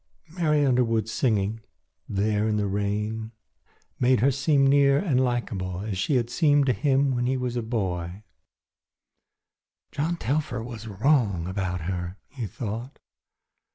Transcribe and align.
Mary 0.29 0.65
Underwood's 0.65 1.11
singing 1.11 1.59
there 2.09 2.47
in 2.47 2.57
the 2.57 2.65
rain 2.65 3.33
made 3.99 4.19
her 4.21 4.31
seem 4.31 4.65
near 4.65 4.97
and 4.97 5.23
likeable 5.23 5.81
as 5.81 5.95
she 5.95 6.15
had 6.15 6.27
seemed 6.31 6.65
to 6.65 6.73
him 6.73 7.13
when 7.13 7.27
he 7.27 7.37
was 7.37 7.55
a 7.55 7.61
barefoot 7.61 7.69
boy. 7.69 8.23
"John 9.91 10.17
Telfer 10.17 10.63
was 10.63 10.87
wrong 10.87 11.45
about 11.47 11.81
her," 11.81 12.17
he 12.29 12.47
thought. 12.47 12.97